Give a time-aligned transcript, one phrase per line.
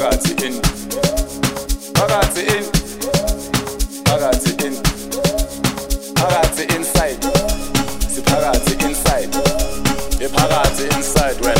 [0.00, 0.52] phakathi in
[1.98, 2.64] phakathi in
[4.06, 4.72] phakathi in
[6.20, 7.20] phakathi inside
[8.14, 9.30] siphakathi inside
[10.26, 11.59] ephakathi inside wena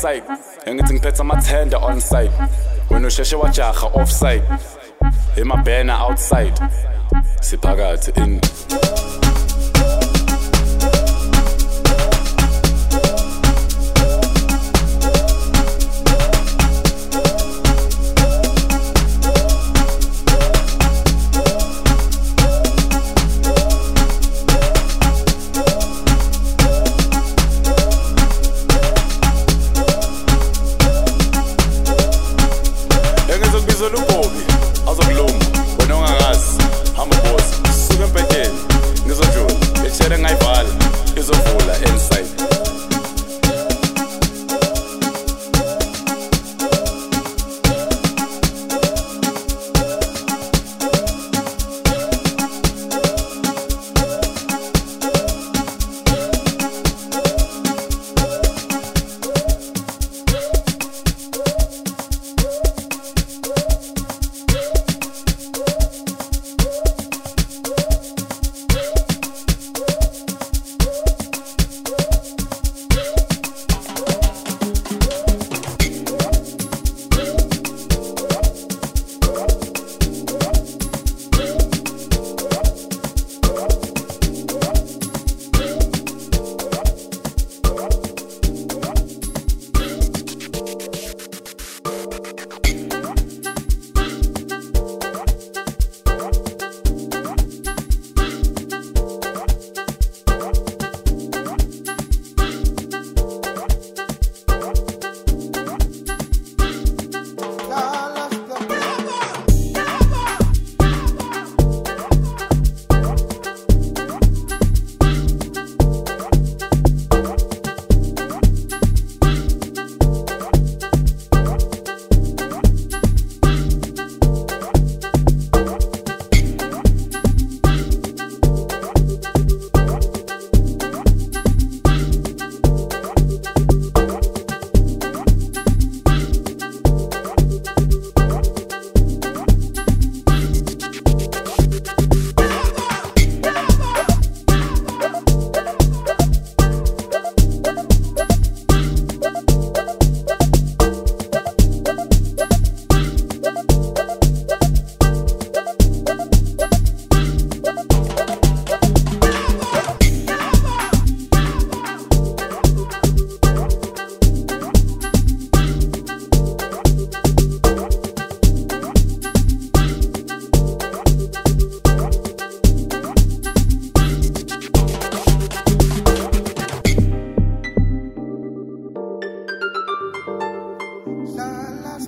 [0.00, 0.24] site
[0.66, 2.32] engithi ngiphethe amathenda on site
[2.90, 4.44] wena usheshe wajaha off site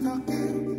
[0.00, 0.69] no quiero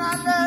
[0.00, 0.39] Fernandez.